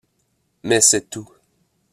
[0.63, 1.27] Mais c'est tout.